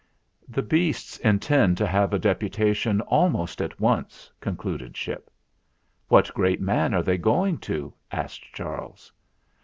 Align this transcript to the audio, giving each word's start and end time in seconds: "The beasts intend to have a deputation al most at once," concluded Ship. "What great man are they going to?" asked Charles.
"The 0.49 0.63
beasts 0.63 1.19
intend 1.19 1.77
to 1.77 1.85
have 1.85 2.11
a 2.11 2.17
deputation 2.17 3.03
al 3.11 3.29
most 3.29 3.61
at 3.61 3.79
once," 3.79 4.31
concluded 4.39 4.97
Ship. 4.97 5.29
"What 6.07 6.33
great 6.33 6.59
man 6.59 6.95
are 6.95 7.03
they 7.03 7.19
going 7.19 7.59
to?" 7.59 7.93
asked 8.11 8.41
Charles. 8.51 9.11